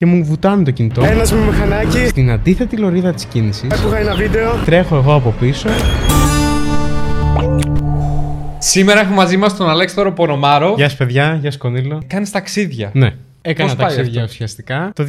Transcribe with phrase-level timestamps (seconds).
[0.00, 1.04] και μου βουτάνε το κινητό.
[1.04, 2.06] Ένας με μηχανάκι.
[2.06, 4.54] Στην αντίθετη λωρίδα της κίνησης, Άκουγα ένα βίντεο.
[4.64, 5.68] τρέχω εγώ από πίσω.
[8.58, 10.74] Σήμερα έχουμε μαζί μας τον Αλέξανδρο Πονομάρο.
[10.76, 12.02] Γεια σας, παιδιά, γεια σας, Κονίλο.
[12.06, 12.90] Κάνεις ταξίδια.
[12.94, 13.10] Ναι.
[13.42, 15.04] Έκανα Πώς πάει ταξίδια αυτό; ουσιαστικά το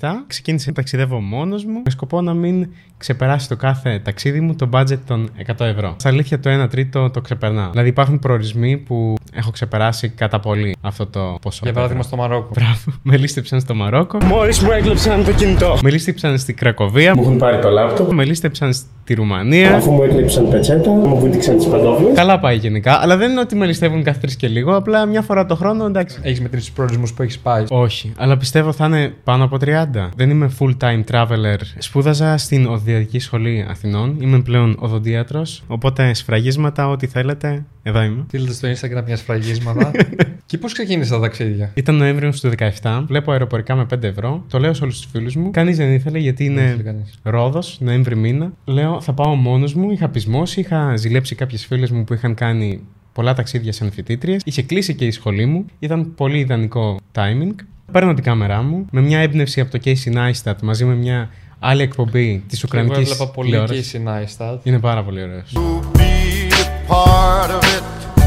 [0.00, 0.08] 2017.
[0.26, 4.68] Ξεκίνησα να ταξιδεύω μόνος μου με σκοπό να μην ξεπεράσει το κάθε ταξίδι μου το
[4.72, 5.94] budget των 100 ευρώ.
[5.98, 7.70] Στα αλήθεια το 1 τρίτο το ξεπερνάω.
[7.70, 11.60] Δηλαδή υπάρχουν προορισμοί που έχω ξεπεράσει κατά πολύ αυτό το ποσό.
[11.62, 12.50] Για παράδειγμα στο Μαρόκο.
[12.54, 12.98] Μπράβο.
[13.02, 14.18] Με λίστεψαν στο Μαρόκο.
[14.24, 15.78] Μόλις μου έκλεψαν το κινητό.
[15.82, 17.14] Με λίστεψαν στη Κρακοβία.
[17.14, 18.12] Μου έχουν πάρει το λάπτοπ.
[18.12, 19.74] Με λίστεψαν στη Ρουμανία.
[19.74, 22.14] Αφού μου έκλεψαν πετσέτα, μου βούτυξαν τις παντόφλες.
[22.14, 24.76] Καλά πάει γενικά, αλλά δεν είναι ότι με ληστεύουν κάθε τρεις και λίγο.
[24.76, 26.18] Απλά μια φορά το χρόνο εντάξει.
[26.22, 27.64] Έχεις μετρήσει τους προορισμούς που έχεις πάει.
[27.68, 30.08] Όχι, αλλά πιστεύω θα είναι πάνω από 30.
[30.16, 31.56] Δεν είμαι full time traveler.
[31.78, 34.16] Σπούδαζα στην Οδοντιατρική Σχολή Αθηνών.
[34.20, 35.62] Είμαι πλέον οδοντίατρος.
[35.66, 38.24] Οπότε σφραγίσματα, ό,τι θέλετε, εδώ είμαι.
[38.26, 39.90] Στείλτε στο Instagram μια σφραγίσματα.
[40.46, 42.52] και πώς ξεκίνησε τα ταξίδια; Ήταν Νοέμβριο του
[42.82, 43.02] 17.
[43.06, 44.44] Βλέπω αεροπορικά με 5 ευρώ.
[44.48, 45.50] Το λέω σε όλους τους φίλους μου.
[45.50, 47.18] Κανείς δεν ήθελε γιατί Δεν ήθελε είναι κανείς.
[47.22, 48.52] Ρόδος, Νοέμβρη μήνα.
[48.64, 49.90] Λέω θα πάω μόνος μου.
[49.90, 50.60] Είχα πεισμώσει.
[50.60, 52.80] Είχα ζηλέψει κάποιες φίλες μου που είχαν κάνει
[53.12, 54.40] πολλά ταξίδια σαν φοιτήτριες.
[54.44, 55.64] Είχε κλείσει και η σχολή μου.
[55.78, 57.54] Ήταν πολύ ιδανικό timing.
[57.92, 61.82] Παίρνω την κάμερά μου με μια έμπνευση από το Casey Neistat μαζί με μια άλλη
[61.82, 63.10] εκπομπή της Εγώ Ουκρανικής.
[63.10, 64.58] έβλεπα πολύ Casey Neistat.
[64.62, 65.52] Είναι πάρα πολύ ωραίος.
[65.92, 67.82] be a part of it.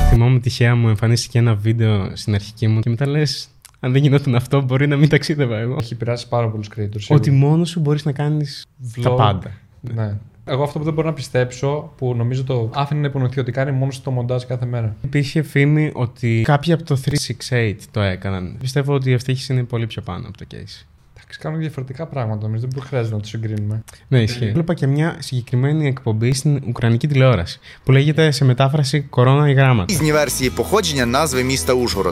[0.09, 3.47] Θυμάμαι τυχαία μου εμφανίστηκε ένα βίντεο στην αρχική μου και μετά λες.
[3.79, 5.77] Αν δεν γινόταν αυτό, μπορεί να μην ταξίδευα εγώ.
[5.81, 7.05] Έχει επηρεάσει πάρα πολλούς creators.
[7.07, 8.65] Ότι μόνος σου μπορείς να κάνεις
[9.01, 9.15] τα Vlog.
[9.17, 9.51] πάντα.
[9.81, 10.17] Ναι.
[10.47, 13.71] Εγώ αυτό που δεν μπορώ να πιστέψω, που νομίζω το άφηνε να υπονοηθεί ότι κάνει
[13.71, 14.95] μόνο στο μοντάζ κάθε μέρα.
[15.01, 17.01] Υπήρχε φήμη ότι κάποιοι από το
[17.49, 18.55] 368 το έκαναν.
[18.59, 20.85] Πιστεύω ότι η ευτύχηση είναι πολύ πιο πάνω από το case.
[21.17, 23.83] Εντάξει, κάνουν διαφορετικά πράγματα νομίζω, δεν χρειάζεται να του συγκρίνουμε.
[24.07, 24.51] Ναι, ισχύει.
[24.51, 29.93] Βλέπα και μια συγκεκριμένη εκπομπή στην Ουκρανική τηλεόραση που λέγεται σε μετάφραση Κορώνα ή Γράμματα.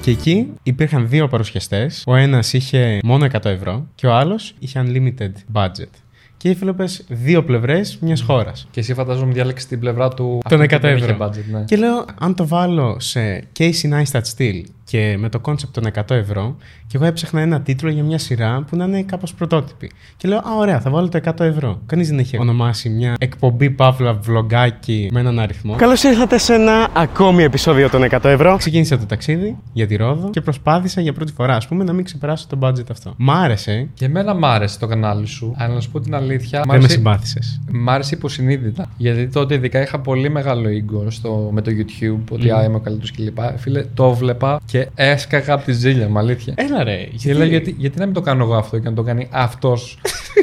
[0.02, 2.04] Και εκεί υπήρχαν δύο παρουσιαστές.
[2.08, 6.03] Ο ένας είχε μόνο 100 ευρώ και ο άλλος είχε unlimited budget.
[6.44, 8.68] Και έβλεπε δύο πλευρές μιας χώρας.
[8.72, 10.40] Και εσύ φαντάζομαι διάλεξες την πλευρά του.
[10.50, 11.26] Των αυτού 100 που δεν είχε ευρώ.
[11.26, 11.64] budget, ναι.
[11.64, 16.10] Και λέω, αν το βάλω σε Casey Neistat Steel και με το concept των 100
[16.10, 16.56] ευρώ,
[16.88, 19.92] και εγώ έψαχνα ένα τίτλο για μια σειρά που να είναι κάπως πρωτότυπη.
[20.18, 21.82] Και λέω, Α, ωραία, θα βάλω το 100 ευρώ.
[21.86, 25.76] Κανείς δεν έχει ονομάσει μια εκπομπή παύλα βλογκάκι με έναν αριθμό.
[25.76, 28.56] Καλώς ήρθατε σε ένα ακόμη επεισόδιο των 100 ευρώ.
[28.58, 32.06] Ξεκίνησα το ταξίδι για τη Ρόδο και προσπάθησα για πρώτη φορά, ας πούμε, να μην
[32.06, 33.14] ξεπεράσω το budget αυτό.
[33.18, 33.88] Μ' άρεσε.
[33.94, 35.54] Και εμένα μ' άρεσε το κανάλι σου.
[35.58, 36.60] Αλλά να σου πω την αλήθεια.
[36.60, 37.62] μ' Δεν με άρεσε- συμπάθησες.
[37.72, 38.86] Μ' άρεσε υποσυνείδητα.
[38.98, 42.80] Γιατί τότε ειδικά είχα πολύ μεγάλο ego στο, με το YouTube, ότι α, είμαι ο
[42.80, 43.38] καλύτερος κλπ.
[43.58, 46.54] Φίλε, το βλέπα και έσκαγα από τη ζήλια μου, αλήθεια.
[46.58, 47.08] Έλα ρε.
[47.18, 49.98] Και λέω γιατί, γιατί να μην το κάνω εγώ αυτό και να το κάνει αυτός;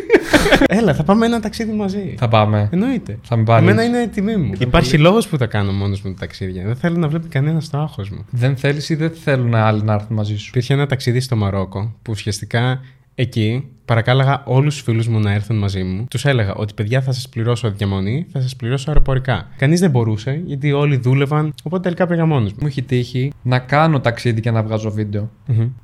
[0.66, 2.14] Έλα, θα πάμε ένα ταξίδι μαζί.
[2.18, 2.68] θα πάμε.
[2.72, 3.18] Εννοείται.
[3.22, 3.62] Θα με πάρει.
[3.62, 4.52] Εμένα είναι τιμή μου.
[4.58, 6.64] Υπάρχει λόγος που τα κάνω μόνος μου τα ταξίδια.
[6.66, 8.24] Δεν θέλω να βλέπει κανένας το άγχος μου.
[8.30, 11.94] Δεν θέλεις ή δεν θέλουν άλλοι να έρθουν μαζί σου; Υπήρχε ένα ταξίδι στο Μαρόκο
[12.02, 12.80] που ουσιαστικά
[13.14, 16.06] εκεί παρακάλαγα όλους τους φίλους μου να έρθουν μαζί μου.
[16.10, 19.48] Τους έλεγα ότι παιδιά θα σας πληρώσω διαμονή, θα σας πληρώσω αεροπορικά.
[19.56, 22.58] Κανείς δεν μπορούσε γιατί όλοι δούλευαν, οπότε τελικά πήγα μόνος μου.
[22.60, 25.30] Μου έχει τύχει να κάνω ταξίδι και να βγάζω βίντεο.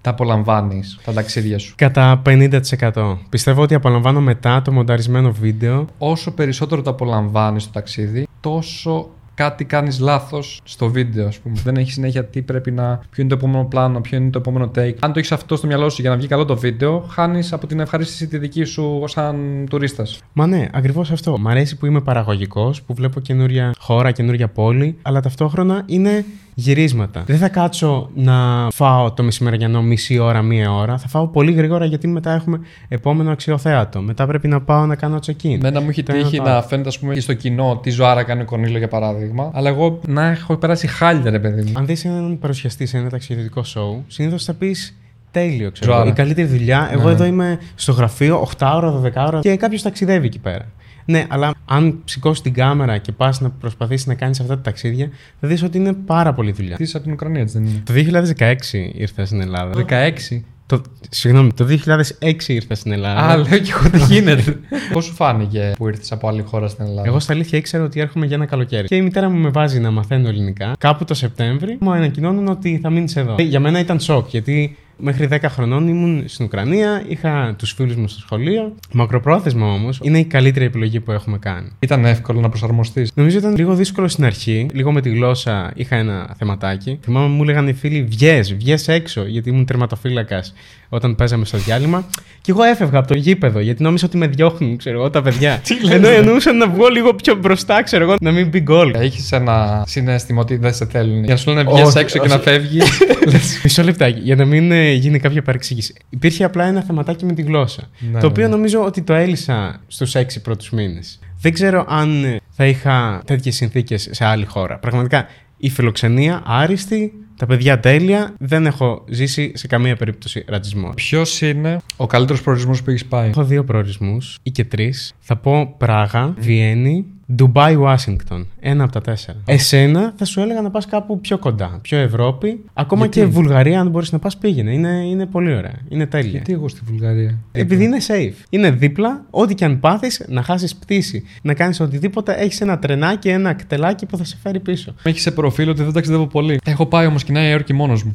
[0.01, 1.75] Τα απολαμβάνεις τα ταξίδια σου.
[1.77, 3.19] Κατά 50%.
[3.29, 5.87] Πιστεύω ότι απολαμβάνω μετά το μονταρισμένο βίντεο.
[5.99, 11.55] Όσο περισσότερο το απολαμβάνεις το ταξίδι, τόσο κάτι κάνεις λάθος στο βίντεο, ας πούμε.
[11.65, 13.01] Δεν έχει συνέχεια τι πρέπει να.
[13.11, 14.95] Ποιο είναι το επόμενο πλάνο, ποιο είναι το επόμενο take.
[15.01, 17.67] Αν το έχεις αυτό στο μυαλό σου για να βγει καλό το βίντεο, χάνεις από
[17.67, 20.21] την ευχαρίστηση τη δική σου σαν τουρίστας.
[20.33, 21.39] Μα ναι, ακριβώς αυτό.
[21.39, 26.25] Μ' αρέσει που είμαι παραγωγικός, που βλέπω καινούρια χώρα, καινούρια πόλη, αλλά ταυτόχρονα είναι
[26.59, 27.23] γυρίσματα.
[27.27, 30.99] Δεν θα κάτσω να φάω το μεσημεριανό μισή ώρα, μία ώρα.
[30.99, 34.01] Θα φάω πολύ γρήγορα γιατί μετά έχουμε επόμενο αξιοθέατο.
[34.01, 35.59] Μετά πρέπει να πάω να κάνω check-in.
[35.61, 36.63] Μένα μου έχει Το ένα τύχει το να άλλο.
[36.63, 39.51] φαίνεται, ας πούμε, και στο κοινό τι ζωάρα κάνει ο Κονίλο για παράδειγμα.
[39.55, 41.73] Αλλά εγώ να έχω περάσει χάλια, ρε παιδί μου.
[41.77, 44.97] Αν δεις έναν παρουσιαστή σε ένα ταξιδιωτικό show, συνήθως θα πεις
[45.31, 45.93] τέλειο, ξέρω.
[45.93, 46.09] Ζωάρα.
[46.09, 46.89] Η καλύτερη δουλειά.
[46.93, 47.11] Εγώ Ναι.
[47.13, 50.65] εδώ είμαι στο γραφείο 8 ώρα, 12 ώρα και κάποιος ταξιδεύει εκεί πέρα.
[51.07, 55.11] Ναι, αλλά αν σηκώσεις την κάμερα και πας να προσπαθήσεις να κάνεις αυτά τα ταξίδια,
[55.41, 56.77] θα δεις ότι είναι πάρα πολύ δουλειά.
[56.77, 57.93] Τι είσαι από την Ουκρανία, έτσι δεν είναι; Το
[58.39, 58.55] 2016
[58.95, 59.85] ήρθα στην Ελλάδα.
[59.89, 60.43] 16.
[60.67, 63.21] Το, συγγνώμη, το 2006 ήρθα στην Ελλάδα.
[63.21, 64.59] Α, λέω και εγώ τι γίνεται.
[64.93, 68.01] Πώς σου φάνηκε που ήρθες από άλλη χώρα στην Ελλάδα; Εγώ στα αλήθεια ήξερα ότι
[68.01, 68.87] έρχομαι για ένα καλοκαίρι.
[68.87, 70.73] Και η μητέρα μου με βάζει να μαθαίνω ελληνικά.
[70.79, 73.35] Κάπου το Σεπτέμβρη μου ανακοινώνουν ότι θα μείνεις εδώ.
[73.39, 78.09] Για μένα ήταν σοκ γιατί μέχρι 10 χρονών ήμουν στην Ουκρανία, είχα τους φίλους μου
[78.09, 78.75] στο σχολείο.
[78.93, 81.69] Μακροπρόθεσμα όμως είναι η καλύτερη επιλογή που έχουμε κάνει.
[81.79, 83.13] Ήταν εύκολο να προσαρμοστείς.
[83.15, 84.69] Νομίζω ήταν λίγο δύσκολο στην αρχή.
[84.73, 86.99] Λίγο με τη γλώσσα είχα ένα θεματάκι.
[87.03, 90.55] Θυμάμαι μου έλεγαν οι φίλοι: Βγες, βγες έξω, γιατί ήμουν τερματοφύλακας
[90.89, 92.07] όταν παίζαμε στο διάλειμμα.
[92.41, 95.63] Και εγώ έφευγα από το γήπεδο γιατί νόμιζα ότι με διώχνουν, ξέρω εγώ, τα παιδιά.
[95.91, 98.95] Ενώ εννοούσαν να βγω λίγο πιο μπροστά, ξέρω εγώ, να μην μπει γκολ.
[98.95, 101.25] Έχεις ένα συνέστημα ότι δεν σε θέλουν.
[101.25, 102.37] Για να σου λένε βγει Όχι, έξω και όχι.
[102.37, 103.01] να φεύγεις.
[103.63, 105.95] Μισό λεπτάκι, για να μην ε, γίνει κάποια παρεξήγηση.
[106.09, 107.91] Υπήρχε απλά ένα θεματάκι με τη γλώσσα.
[108.13, 108.55] Ναι, το οποίο ναι, ναι.
[108.55, 111.19] νομίζω ότι το έλυσα στους έξι πρώτους μήνες.
[111.41, 114.79] Δεν ξέρω αν ε, θα είχα τέτοιες συνθήκες σε άλλη χώρα.
[114.79, 118.35] Πραγματικά η φιλοξενία άριστη, τα παιδιά τέλεια.
[118.39, 120.93] Δεν έχω ζήσει σε καμία περίπτωση ρατσισμό.
[120.95, 125.15] Ποιος είναι ο καλύτερος προορισμός που έχεις πάει; Έχω δύο προορισμούς ή και τρεις.
[125.19, 127.05] Θα πω Πράγα, Βιέννη,
[127.35, 128.47] Ντουμπάι, Ουάσιγκτον.
[128.61, 129.39] Ένα από τα τέσσερα.
[129.47, 131.79] Εσένα θα σου έλεγα να πας κάπου πιο κοντά.
[131.83, 132.65] Πιο Ευρώπη.
[132.73, 134.73] Ακόμα Γιατί; και Βουλγαρία, αν μπορείς να πας, πήγαινε.
[134.73, 135.75] Είναι, είναι πολύ ωραία.
[135.89, 136.31] Είναι τέλεια.
[136.31, 138.45] Γιατί εγώ στη Βουλγαρία; Επειδή είναι safe.
[138.49, 143.29] Είναι δίπλα, ό,τι και αν πάθεις, να χάσεις πτήση, να κάνεις οτιδήποτε, έχεις ένα τρενάκι,
[143.29, 144.95] ένα κτελάκι που θα σε φέρει πίσω.
[145.05, 146.59] Με έχεις σε προφίλ ότι δεν ταξιδεύω πολύ.
[146.65, 148.15] Έχω πάει όμως και Νέα Υόρκη μόνος μου.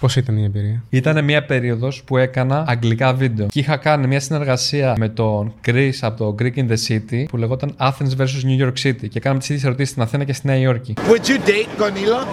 [0.00, 3.46] Πώς ήταν η εμπειρία; Ήταν μια περίοδος που έκανα αγγλικά βίντεο.
[3.46, 7.36] Και είχα κάνει μια συνεργασία με τον Chris από το Greek in the City που
[7.36, 9.08] λεγόταν Athens vs New York City.
[9.08, 10.94] Και κάναμε τις ίδιες ερωτήσεις στην Αθήνα και στη Νέα Υόρκη.
[10.96, 12.26] Would you date Gonila?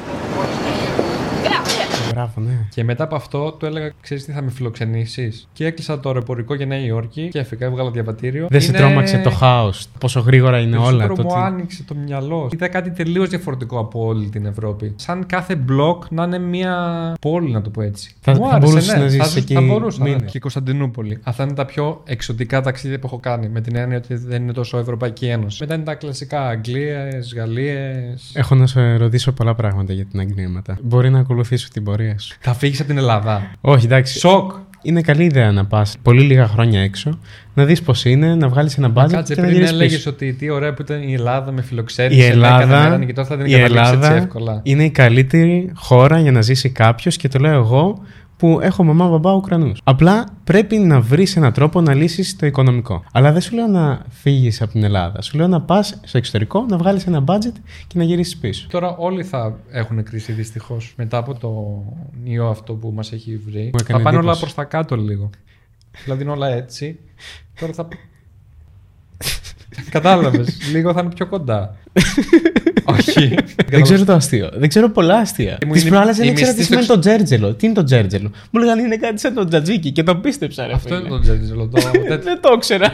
[2.12, 2.52] Μπράβο, ναι.
[2.70, 6.54] Και μετά από αυτό του έλεγα: Ξέρεις τι θα με φιλοξενήσεις; Και έκλεισα το αεροπορικό
[6.56, 8.48] για Νέα Υόρκη και έφυγα, έβγαλα διαβατήριο.
[8.50, 9.88] Δεν σε Είναι- τρόμαξε το χάος.
[10.00, 10.86] Πόσο γρήγορα είναι όλα.
[10.90, 12.50] Περισσότερο Το μου ότι- άνοιξε το μυαλό.
[12.54, 14.94] Είδα κάτι τελείως διαφορετικό από όλη την Ευρώπη.
[14.96, 16.76] Σαν κάθε μπλοκ να είναι μια
[17.22, 18.16] πόλη, να το πω έτσι.
[18.22, 19.02] Θα- μου θα άρεσε, μπορούσες ναι.
[19.02, 20.04] να ζήσεις θα, ζ- εκεί θα μπορούσα.
[20.04, 20.22] μήνες.
[20.22, 20.28] Ναι.
[20.28, 21.20] Και η Κωνσταντινούπολη.
[21.24, 23.50] Αυτά είναι τα πιο εξωτικά ταξίδια που έχω κάνει.
[23.50, 25.58] Με την έννοια ότι δεν είναι τόσο Ευρωπαϊκή Ένωση.
[25.62, 28.32] Μετά είναι τα κλασικά Αγγλίες, Γαλλίες.
[28.36, 30.78] Έχω να σε ρωτήσω πολλά πράγματα για την Αγγλία μετά.
[30.84, 32.38] Μπορεί να ακολουθήσω την πορεία σου.
[32.40, 34.20] Θα φύγεις από την Ελλάδα; Όχι, εντάξει.
[34.20, 34.52] Σοκ!
[34.86, 37.20] Είναι καλή ιδέα να πας πολύ λίγα χρόνια έξω,
[37.54, 40.10] να δεις πώς είναι, να βγάλεις ένα budget Κάτσε και να πριν γυρίσεις έλεγες πίσω.
[40.10, 42.20] ότι τι ωραία που ήταν η Ελλάδα με φιλοξένηση.
[42.20, 44.60] Η Ελλάδα, Και τώρα θα την η εγκαταλείψει έτσι Ελλάδα εύκολα.
[44.64, 48.00] είναι η καλύτερη χώρα για να ζήσει κάποιος και το λέω εγώ
[48.38, 49.80] που έχω μαμά, μπαμπά Ουκρανούς.
[49.84, 53.04] Απλά πρέπει να βρεις έναν τρόπο να λύσεις το οικονομικό.
[53.12, 55.22] Αλλά δεν σου λέω να φύγεις από την Ελλάδα.
[55.22, 57.54] Σου λέω να πας στο εξωτερικό, να βγάλεις ένα budget
[57.88, 58.68] και να γυρίσεις πίσω.
[58.70, 60.94] Τώρα όλοι θα έχουν κρίση δυστυχώς.
[60.98, 61.84] Μετά από το
[62.24, 63.64] ιό αυτό που μας έχει βρει.
[63.74, 64.40] Μου Θα έκανε πάνε όλα εντύπωση.
[64.42, 65.30] προς τα κάτω λίγο.
[66.04, 67.00] δηλαδή είναι όλα έτσι.
[67.60, 67.88] Τώρα θα.
[69.90, 70.58] Κατάλαβες.
[70.72, 71.76] λίγο θα είναι πιο κοντά.
[72.86, 73.36] Όχι.
[73.70, 74.50] Δεν ξέρω το αστείο.
[74.54, 75.58] Δεν ξέρω πολλά αστεία.
[75.66, 77.54] Μου Τη είναι- προάλλες δεν η ήξερα τις μισθή σημαίνει στο το τζέρτζελο.
[77.54, 80.74] Τι είναι το τζέρτζελο; Μου λέγανε είναι κάτι σαν το τζατζίκι και το πίστεψα, ρε
[80.74, 81.00] Αυτό φίλε.
[81.00, 81.68] είναι το τζέρτζελο.
[81.74, 82.18] Το τέτοιο.
[82.24, 82.94] Δεν το ήξερα.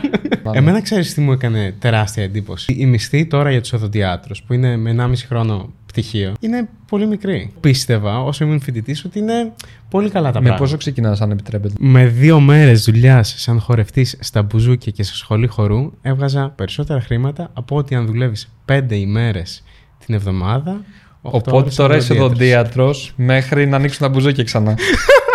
[0.52, 4.78] Εμένα ξέρεις τι μου έκανε τεράστια εντύπωση; Η μισθή τώρα για τους οδοντιάτρους, που είναι
[4.78, 7.54] με 1,5 χρόνο πτυχίο, είναι πολύ μικρή.
[7.60, 9.51] Πίστευα όσο ήμουν φοιτητής ότι είναι
[9.90, 10.63] πολύ καλά τα Με πράγματα.
[10.63, 15.48] πόσο ξεκινάς, αν επιτρέπετε; Με δύο μέρες δουλειάς σαν χορευτής στα μπουζούκια και σε σχολή
[15.48, 19.63] χορού, έβγαζα περισσότερα χρήματα από ότι αν δουλεύεις πέντε ημέρες
[20.06, 20.81] την εβδομάδα.
[21.22, 22.98] οκτώ Οπότε ώρες τώρα είσαι οδοντίατρος.
[22.98, 24.75] οδοντίατρο μέχρι να ανοίξουν τα μπουζούκια ξανά.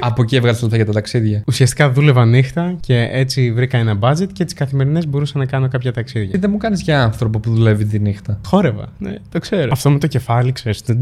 [0.00, 1.42] Από εκεί έβγαλε λεφτά για τα ταξίδια.
[1.46, 5.92] Ουσιαστικά δούλευα νύχτα και έτσι βρήκα ένα budget και τις καθημερινές μπορούσα να κάνω κάποια
[5.92, 6.30] ταξίδια.
[6.30, 8.40] Τι δεν μου κάνεις για άνθρωπο που δουλεύει τη νύχτα.
[8.46, 9.68] Χόρευα, ναι, το ξέρω.
[9.72, 10.82] Αυτό με το κεφάλι, ξέρεις.
[10.82, 10.94] το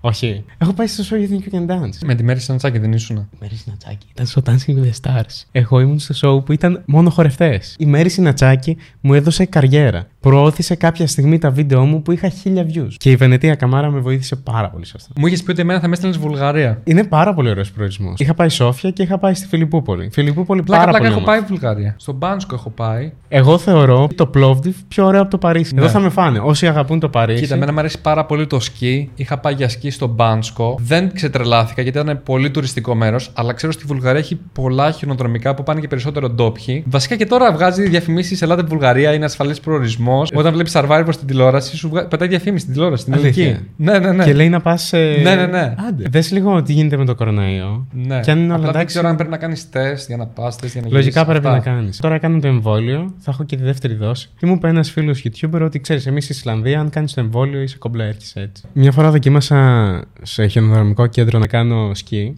[0.00, 0.44] Όχι.
[0.58, 1.98] Έχω πάει στο show You Think You Can Dance.
[2.04, 3.28] Με τη μέρη σαν τσάκι δεν ήσουν.
[3.40, 5.44] Μέρη Νατσάκη ήταν στο Dancing with the Stars.
[5.52, 7.76] Εγώ ήμουν στο show που ήταν μόνο χορευτές.
[7.78, 10.06] Η Μέρη Νατσάκη μου έδωσε καριέρα.
[10.20, 12.92] Προώθησε κάποια στιγμή τα βίντεο μου που είχα χίλια views.
[12.96, 15.12] Και η Βενετία Καμάρα με βοήθησε πάρα πολύ σε αυτό.
[15.16, 16.80] Μου είχες πει ότι εμένα θα με έστελνε Βουλγαρία.
[16.84, 18.14] Είναι πάρα πολύ ωραίος προορισμός.
[18.20, 20.08] Είχα πάει Σόφια και είχα πάει στη Φιλιππούπολη.
[20.12, 21.48] Φιλιππούπολη Πλάκα, πάρα πλάκα πολύ έχω όμορφη.
[21.48, 21.94] πάει Βουλγαρία.
[21.98, 23.12] Στο Μπάνσκο έχω πάει.
[23.28, 25.74] Εγώ θεωρώ το Plovdiv πιο ωραίο από το Παρίσι.
[25.74, 25.80] Ναι.
[25.80, 26.38] Εδώ θα με φάνε.
[26.38, 27.42] Όσοι αγαπούν το Παρίσι.
[27.42, 29.10] Κοίτα, εμένα μου αρέσει πάρα πολύ το σκι.
[29.14, 30.78] Είχα πάει για σκι στο Μπάνσκο.
[30.80, 33.30] Δεν ξετρελάθηκα γιατί ήταν πολύ τουριστικό μέρος.
[33.34, 36.84] Αλλά ξέρω στη Βουλγαρία έχει πολλά χιονοδρομικά που πάνε και περισσότερο ντόπιοι.
[36.86, 40.06] Βασικά και τώρα βγάζει διαφημίσεις Ελάτε Βουλγαρία, είναι ασφαλής προορισμός.
[40.34, 42.06] Όταν βλέπεις Survivor στην τηλεόραση, σου βγα...
[42.06, 43.02] πετάει διαφήμιση στην τηλεόραση.
[43.02, 43.44] Στην Αλήθεια.
[43.44, 43.66] ελληνική.
[43.76, 44.24] Ναι, ναι, ναι.
[44.24, 44.92] Και λέει να πας.
[44.92, 45.20] Ε...
[45.22, 45.74] Ναι, ναι, ναι.
[45.88, 46.04] Άντε.
[46.10, 47.86] Δες λίγο τι γίνεται με το κορονοϊό.
[47.92, 48.20] Ναι.
[48.20, 48.86] Και αν είναι όλα Απλά δεν εντάξει.
[48.86, 51.40] ξέρω αν πρέπει να κάνεις τεστ για να πας, τεστ για να Λογικά γυρίσεις.
[51.40, 51.70] πρέπει Αυτά.
[51.70, 51.96] να κάνεις.
[52.00, 54.28] Τώρα έκανα το εμβόλιο, θα έχω και τη δεύτερη δόση.
[54.38, 57.60] Και μου είπε ένας φίλος YouTuber ότι ξέρεις, εμείς στη Ισλανδία, αν κάνεις το εμβόλιο,
[57.60, 58.62] είσαι κομπλέ, έρχεσαι έτσι.
[58.72, 62.36] Μια φορά δοκίμασα σε χιονοδρομικό κέντρο να κάνω σκι.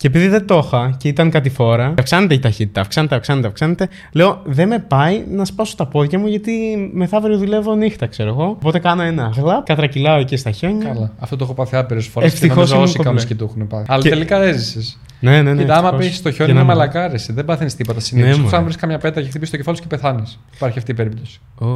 [0.00, 3.88] Και επειδή δεν το είχα και ήταν κάτι φορά, αυξάνεται η ταχύτητα, αυξάνεται, αυξάνεται, αυξάνεται.
[4.12, 6.52] Λέω, δεν με πάει να σπάσω τα πόδια μου γιατί
[6.94, 8.44] μεθαύριο δουλεύω νύχτα, ξέρω εγώ.
[8.44, 10.88] Οπότε κάνω ένα γλαπ, κατρακυλάω εκεί στα χιόνια.
[10.92, 11.12] Καλά.
[11.18, 12.32] Αυτό το έχω πάθει άπειρες φορές.
[12.32, 13.08] Ευτυχώς Ευτυχώ ήμουν όσοι κομπλέ.
[13.10, 13.84] κάνουν σκι το έχουν πάθει.
[13.88, 14.98] Αλλά Και- τελικά έζησες.
[15.20, 15.60] Ναι, ναι, ναι.
[15.60, 16.06] Κοίτα, άμα ευτυχώς.
[16.06, 17.32] πεις στο Για χιόνι να είναι μην- μαλακάρεσαι.
[17.32, 18.36] Δεν παθαίνει τίποτα συνήθως.
[18.36, 18.56] Ναι, μωρέ.
[18.56, 20.38] αν βρει καμιά πέτα και χτυπήσεις το κεφάλι σου και πεθάνεις.
[20.54, 21.40] Υπάρχει αυτή η περίπτωση.
[21.60, 21.66] Ω.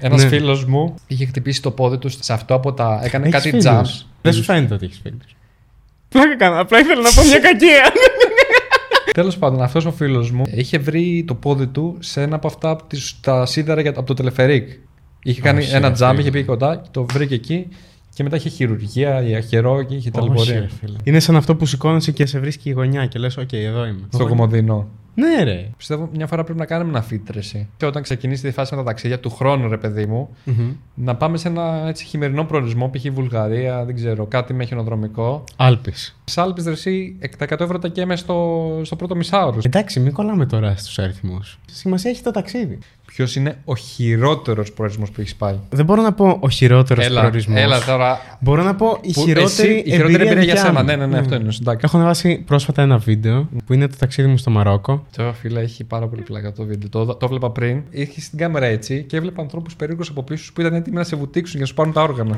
[0.00, 0.28] Ένας Ναι.
[0.28, 3.00] φίλος μου είχε χτυπήσει το πόδι του σε αυτό από τα.
[3.02, 3.66] Έκανε Έχεις κάτι φίλους;
[4.02, 4.06] jump.
[4.22, 5.36] Δεν σου φαίνεται ότι έχεις φίλους.
[6.12, 6.60] Πλάκα κάνω.
[6.60, 7.92] Απλά ήθελα να πω μια κακία.
[9.12, 12.70] Τέλος πάντων, αυτός ο φίλος μου είχε βρει το πόδι του σε ένα από αυτά
[12.70, 14.68] από τις- τα σίδερα για- από το τελεφερίκ.
[15.22, 16.20] Είχε κάνει shit, ένα jump, φίλε.
[16.20, 17.68] είχε πει κοντά, το βρήκε εκεί
[18.14, 20.60] Και μετά είχε χειρουργία, η αχαιρό και είχε Όχι, ταλαιπωρία.
[20.60, 20.96] ρε φίλε.
[21.04, 24.00] Είναι σαν αυτό που σηκώνεσαι και σε βρίσκει η γωνιά και λες: Οκ, εδώ είμαι.
[24.12, 24.88] Στο κομοδίνο.
[25.14, 25.70] Ναι, ρε.
[25.76, 27.68] Πιστεύω μια φορά πρέπει να κάνουμε ένα feat, ρε συ.
[27.76, 30.28] Και όταν ξεκινήσει τη φάση με τα ταξίδια του χρόνου, ρε παιδί μου,
[30.94, 33.06] να πάμε σε ένα έτσι, χειμερινό προορισμό, π.χ.
[33.12, 35.44] Βουλγαρία, δεν ξέρω, κάτι με χιονοδρομικό.
[35.56, 35.92] Άλπεις.
[36.24, 39.58] Στις Άλπεις, ρε συ, τα 100 ευρώ τα καίμε στο, στο πρώτο μισάωρο.
[39.62, 41.58] Εντάξει, μην κολλάμε τώρα στους αριθμούς.
[41.66, 42.78] Σημασία έχει το ταξίδι.
[43.14, 45.54] Ποιο είναι ο χειρότερος προορισμός που έχεις πάει.
[45.70, 47.54] Δεν μπορώ να πω ο χειρότερος Έλα, προορισμός.
[47.58, 48.18] έλα τώρα.
[48.40, 50.78] Μπορώ να πω η Που χειρότερη, εσύ- η χειρότερη εμπειρία για δικιά σένα.
[50.80, 50.84] μου.
[50.86, 51.48] Ναι, ναι, ναι, αυτό είναι.
[51.60, 51.80] Εντάξει.
[51.84, 55.06] Έχω ανεβάσει πρόσφατα ένα βίντεο που είναι το ταξίδι μου στο Μαρόκο.
[55.16, 56.88] Το φίλε έχει πάρα πολύ πλάκα το βίντεο.
[56.88, 57.82] Το, το έβλεπα πριν.
[57.90, 61.04] Είχε στην κάμερα έτσι και έβλεπα ανθρώπου περίεργου από πίσω σου που ήταν έτοιμοι να
[61.04, 62.36] σε βουτήξουν για να σου πάρουν τα όργανα.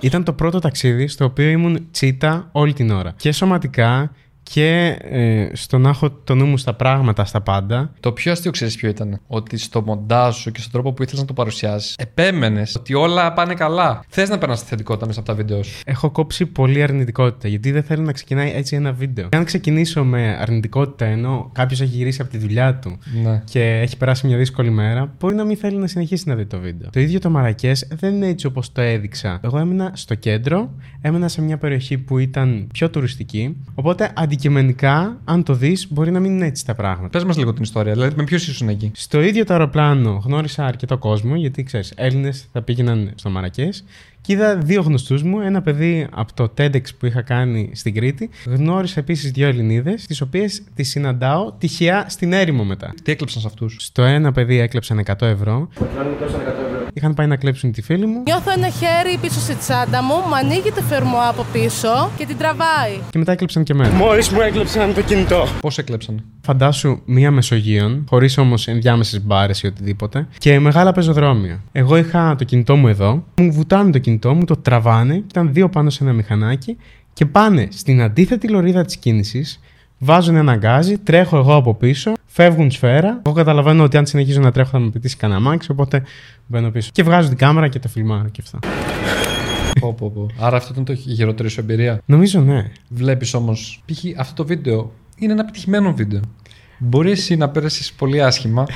[0.00, 3.14] Ήταν το πρώτο ταξίδι στο οποίο ήμουν τσίτα όλη την ώρα.
[3.16, 4.12] Και σωματικά
[4.42, 7.92] και ε, στο να έχω το νου μου στα πράγματα, στα πάντα.
[8.00, 11.20] Το πιο αστείο ξέρεις ποιο ήταν; Ότι στο μοντάζ σου και στον τρόπο που ήθελες
[11.20, 14.04] να το παρουσιάσεις, επέμενες ότι όλα πάνε καλά.
[14.08, 15.80] Θες να περνάς τη θετικότητα μέσα από τα βίντεο σου.
[15.86, 19.28] Έχω κόψει πολύ αρνητικότητα γιατί δεν θέλω να ξεκινάει έτσι ένα βίντεο.
[19.28, 23.42] Και αν ξεκινήσω με αρνητικότητα ενώ κάποιος έχει γυρίσει από τη δουλειά του Ναι.
[23.50, 26.58] και έχει περάσει μια δύσκολη μέρα, μπορεί να μην θέλει να συνεχίσει να δει το
[26.58, 26.90] βίντεο.
[26.90, 29.40] Το ίδιο το Μαρακές δεν είναι έτσι όπως το έδειξα.
[29.42, 30.70] Εγώ έμεινα στο κέντρο,
[31.00, 33.56] έμενα σε μια περιοχή που ήταν πιο τουριστική.
[33.74, 37.08] Οπότε αντικειμενικά, αν το δεις, μπορεί να μην είναι έτσι τα πράγματα.
[37.08, 37.92] Πες μας λίγο την ιστορία.
[37.92, 42.48] Δηλαδή, με ποιου ήσουν εκεί; Στο ίδιο το αεροπλάνο γνώρισα αρκετό κόσμο, γιατί ξέρεις, Έλληνες
[42.52, 43.84] θα πήγαιναν στο Μαρακές.
[44.20, 48.30] Και είδα δύο γνωστούς μου, ένα παιδί από το TEDx που είχα κάνει στην Κρήτη.
[48.46, 52.94] Γνώρισα επίσης δύο Ελληνίδες, τις οποίες τις συναντάω τυχαία στην έρημο μετά.
[53.02, 55.68] Τι έκλεψαν σε αυτούς; Στο ένα παιδί έκλεψαν 100 ευρώ.
[56.92, 60.34] Είχαν πάει να κλέψουν τη φίλη μου Νιώθω ένα χέρι πίσω στη τσάντα μου, μου
[60.34, 63.00] ανοίγει το φερμό από πίσω και την τραβάει.
[63.10, 63.94] και μετά έκλεψαν και εμένα.
[63.94, 65.46] Μόλις μου έκλεψαν το κινητό.
[65.60, 71.62] Πώς έκλεψαν; Φαντάσου μία Μεσογείων, χωρίς όμως ενδιάμεσες μπάρες ή οτιδήποτε, και μεγάλα πεζοδρόμια.
[71.72, 75.68] Εγώ είχα το κινητό μου εδώ, μου βουτάνε το κινητό μου, το τραβάνε, ήταν δύο
[75.68, 76.76] πάνω σε ένα μηχανάκι
[77.12, 79.60] και πάνε στην αντίθετη λωρίδα της κίνησης,
[80.04, 83.20] βάζουν ένα γκάζι, τρέχω εγώ από πίσω, φεύγουν σφαίρα.
[83.26, 86.02] Εγώ καταλαβαίνω ότι αν συνεχίζω να τρέχω θα με πετύσει κανένα μάξι, οπότε
[86.46, 86.90] μπαίνω πίσω.
[86.92, 88.58] Και βγάζω την κάμερα και το φιλμάρω και αυτά.
[89.80, 90.26] πω, πω, πω.
[90.40, 92.70] Άρα αυτό ήταν το η χειρότερη σου εμπειρία; Νομίζω ναι.
[92.88, 94.04] Βλέπεις όμως, π.χ.
[94.16, 96.20] αυτό το βίντεο είναι ένα επιτυχημένο βίντεο.
[96.78, 98.66] Μπορείς εσύ να πέρασε πολύ άσχημα,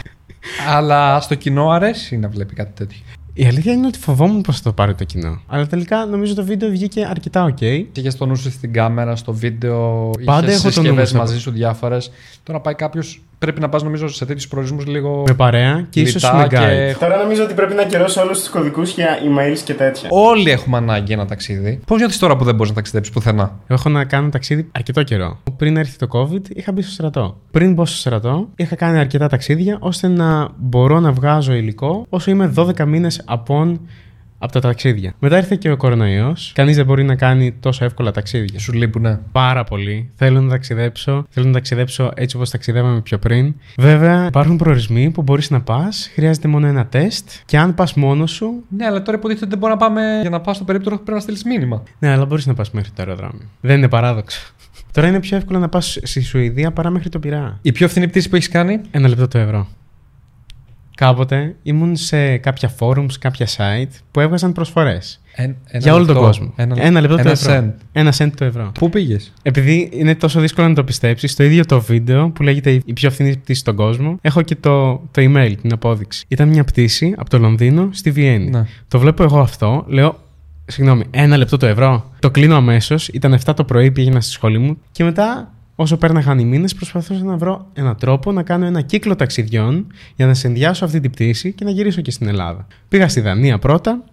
[0.68, 3.00] αλλά στο κοινό αρέσει να βλέπει κάτι τέτοιο.
[3.38, 5.40] Η αλήθεια είναι ότι φοβόμουν πώ θα το πάρει το κοινό.
[5.46, 7.84] Αλλά τελικά νομίζω το βίντεο βγήκε αρκετά ok.
[7.92, 11.08] Είχες το νου σου στην κάμερα, στο βίντεο, Πάντα είχες έχω το νου μου συσκευές
[11.08, 12.10] στο- μαζί σου διάφορες.
[12.42, 15.24] Τώρα πάει κάποιος, πρέπει να πας νομίζω σε τέτοιους προορισμούς λίγο.
[15.26, 16.96] Με παρέα και ίσως λιτά με και- guide.
[16.98, 20.08] Τώρα νομίζω ότι πρέπει να ακυρώσω όλους τους κωδικούς για emails και τέτοια.
[20.12, 21.80] Όλοι έχουμε ανάγκη ένα ταξίδι.
[21.86, 25.02] Πώς νιώθεις τώρα που δεν μπορείς να ταξιδέψεις πουθενά; Εγώ έχω να κάνω ταξίδι αρκετό
[25.02, 25.38] καιρό.
[25.56, 27.36] Πριν έρθει το COVID, είχα μπει στο στρατό.
[27.50, 32.30] Πριν μπω στο στρατό, είχα κάνει αρκετά ταξίδια ώστε να μπορώ να βγάζω υλικό όσο
[32.30, 33.80] είμαι 12 μήνες απόν
[34.38, 35.14] από τα ταξίδια.
[35.18, 36.52] Μετά ήρθε και ο κορονοϊός.
[36.54, 38.58] Κανείς δεν μπορεί να κάνει τόσο εύκολα ταξίδια.
[38.58, 39.20] Σου λείπουνε.
[39.32, 40.10] Πάρα πολύ.
[40.14, 41.26] Θέλω να ταξιδέψω.
[41.28, 43.54] Θέλω να ταξιδέψω έτσι όπως ταξιδεύαμε πιο πριν.
[43.76, 46.10] Βέβαια, υπάρχουν προορισμοί που μπορείς να πας.
[46.14, 47.28] Χρειάζεται μόνο ένα τεστ.
[47.44, 48.64] Και αν πας μόνος σου.
[48.68, 51.12] Ναι, αλλά τώρα υποτίθεται ότι δεν μπορεί να πάμε για να πα στο περίπτωρο πρέπει
[51.12, 51.82] να στείλεις μήνυμα.
[51.98, 53.46] Ναι, αλλά μπορείς να πας μέχρι το αεροδρόμιο.
[53.60, 54.50] Δεν είναι παράδοξο.
[54.92, 57.58] Τώρα είναι πιο εύκολο να πας στη Σουηδία παρά μέχρι το Πειρά.
[57.62, 59.68] Η πιο φθηνή πτήση που έχεις κάνει; Ένα λεπτό το ευρώ.
[60.96, 65.20] Κάποτε ήμουν σε κάποια forums, κάποια site που έβγαζαν προσφορές.
[65.34, 66.26] Εν- ένα Για όλο τον λεπτό.
[66.28, 66.52] κόσμο.
[66.56, 67.52] Ένα, Ένα λεπτό το ένα ευρώ.
[67.54, 67.72] cent.
[67.92, 68.72] Ένα cent το ευρώ.
[68.78, 72.80] Πού πήγες; Επειδή είναι τόσο δύσκολο να το πιστέψεις, το ίδιο το βίντεο που λέγεται
[72.84, 76.24] Η πιο φθηνή πτήση στον κόσμο, έχω και το, το email, την απόδειξη.
[76.28, 78.50] Ήταν μια πτήση από το Λονδίνο στη Βιέννη.
[78.50, 78.64] Ναι.
[78.88, 80.18] Το βλέπω εγώ αυτό, λέω.
[80.68, 82.10] Συγγνώμη, ένα λεπτό το ευρώ.
[82.18, 83.08] Το κλείνω αμέσως.
[83.08, 84.78] Ήταν 7 το πρωί, πήγαινα στη σχολή μου.
[84.92, 89.16] Και μετά, όσο πέρναγαν οι μήνες, προσπαθούσα να βρω έναν τρόπο να κάνω ένα κύκλο
[89.16, 92.66] ταξιδιών για να συνδυάσω αυτή την πτήση και να γυρίσω και στην Ελλάδα.
[92.88, 94.04] Πήγα στη Δανία πρώτα,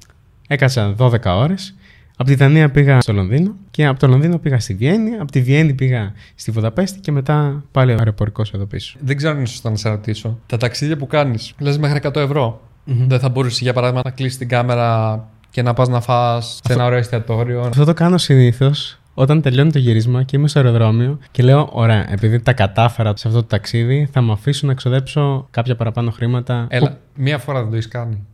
[0.47, 1.75] έκατσα 12 ώρες.
[2.17, 5.15] Από τη Δανία πήγα στο Λονδίνο και από το Λονδίνο πήγα στη Βιέννη.
[5.15, 8.97] Από τη Βιέννη πήγα στη Βουδαπέστη και μετά πάλι αεροπορικός εδώ πίσω.
[9.01, 10.39] Δεν ξέρω αν είναι σωστά να σε ρωτήσω.
[10.45, 12.61] Τα ταξίδια που κάνεις, λες μέχρι 100 ευρώ.
[12.85, 16.73] Δεν θα μπορούσες για παράδειγμα να κλείσει την κάμερα και να πας να φας σε
[16.73, 17.61] ένα ωραίο εστιατόριο.
[17.61, 22.11] Αυτό το κάνω συνήθως όταν τελειώνει το γύρισμα και είμαι στο αεροδρόμιο και λέω: Ωραία,
[22.11, 26.67] επειδή τα κατάφερα σε αυτό το ταξίδι, θα μου αφήσουν να ξοδέψω κάποια παραπάνω χρήματα.
[26.69, 28.25] Έλα, μία φορά δεν το έχεις κάνει.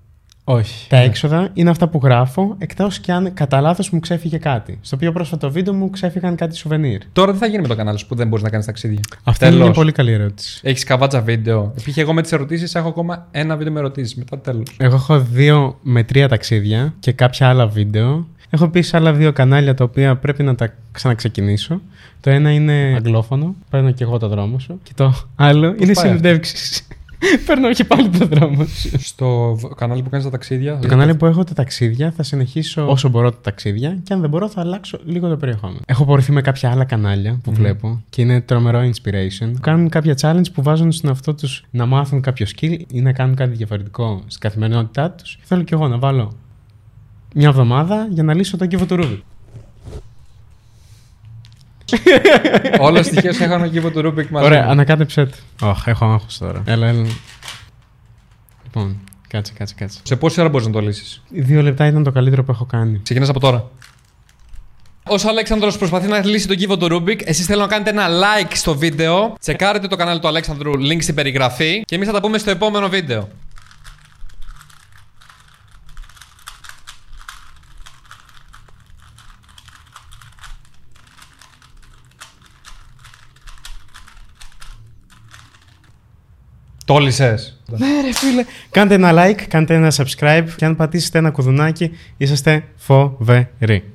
[0.51, 0.89] Όχι.
[0.89, 4.79] Τα έξοδα είναι αυτά που γράφω, εκτός κι αν κατά λάθος μου ξέφυγε κάτι.
[4.81, 7.01] Στο πιο πρόσφατο βίντεο μου ξέφυγαν κάτι σουβενίρ.
[7.13, 8.99] Τώρα τι θα γίνει με το κανάλι σου που δεν μπορείς να κάνεις ταξίδια.
[9.23, 10.59] Αυτή είναι μια πολύ καλή ερώτηση.
[10.63, 11.73] Έχεις καβάτσα βίντεο.
[11.79, 14.15] Επειδή εγώ με τις ερωτήσεις έχω ακόμα ένα βίντεο με ερωτήσεις.
[14.15, 14.75] Μετά τέλος.
[14.77, 18.27] Εγώ έχω δύο με τρία ταξίδια και κάποια άλλα βίντεο.
[18.49, 21.81] Έχω επίση άλλα δύο κανάλια τα οποία πρέπει να τα ξαναξεκινήσω.
[22.21, 24.79] Το ένα είναι αγγλόφωνο, παίρνω και εγώ το δρόμο σου.
[24.83, 26.87] Και το άλλο είναι πάει συνεντεύξεις.
[27.45, 28.89] Παίρνω και πάλι το δρόμο σου.
[28.99, 30.79] Στο β- κανάλι που κάνεις τα ταξίδια.
[30.81, 34.29] Το κανάλι που έχω τα ταξίδια θα συνεχίσω όσο μπορώ τα ταξίδια και αν δεν
[34.29, 35.79] μπορώ θα αλλάξω λίγο το περιεχόμενο.
[35.85, 39.51] Έχω απορριφθεί με κάποια άλλα κανάλια που βλέπω και είναι τρομερό inspiration.
[39.61, 43.35] Κάνουν κάποια challenge που βάζουν στον εαυτό τους να μάθουν κάποιο skill ή να κάνουν
[43.35, 45.37] κάτι διαφορετικό στην καθημερινότητά τους.
[45.41, 46.33] Θέλω κι εγώ να βάλω
[47.33, 49.23] μια εβδομάδα για να λύσω το κύβο του Ρούμπι.
[52.79, 54.45] Όλα στοιχεία σου είχαν εκεί από το Rubik μαζί.
[54.45, 54.69] Ωραία, μου.
[54.69, 55.67] ανακάτεψέ το.
[55.67, 56.63] Ωχ, έχω άγχος τώρα.
[56.65, 57.05] Έλα, έλα.
[58.63, 59.99] Λοιπόν, κάτσε, κάτσε, κάτσε.
[60.03, 62.99] Σε πόση ώρα μπορείς να το λύσεις; Δύο λεπτά ήταν το καλύτερο που έχω κάνει.
[63.03, 63.69] Ξεκινάς από τώρα.
[65.03, 68.07] Όσο ο Αλέξανδρος προσπαθεί να λύσει τον κύβο του Rubik, εσείς θέλω να κάνετε ένα
[68.07, 69.35] like στο βίντεο.
[69.39, 71.81] Τσεκάρετε το κανάλι του Αλέξανδρου, link στην περιγραφή.
[71.85, 73.27] Και εμείς θα τα πούμε στο επόμενο βίντεο.
[86.89, 87.57] Το λύσες.
[87.67, 88.45] Ναι, ρε φίλε.
[88.71, 93.83] Κάντε ένα like, κάντε ένα subscribe και αν πατήσετε ένα κουδουνάκι, είσαστε φοβεροί.